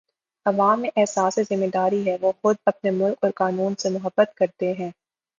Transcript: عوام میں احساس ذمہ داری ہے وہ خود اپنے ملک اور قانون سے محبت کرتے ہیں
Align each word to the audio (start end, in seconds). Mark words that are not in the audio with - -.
عوام 0.45 0.79
میں 0.81 0.89
احساس 0.95 1.37
ذمہ 1.49 1.67
داری 1.73 1.99
ہے 2.07 2.15
وہ 2.21 2.31
خود 2.41 2.55
اپنے 2.65 2.91
ملک 2.93 3.17
اور 3.21 3.31
قانون 3.35 3.75
سے 3.75 3.89
محبت 3.89 4.33
کرتے 4.37 4.71
ہیں 4.73 4.89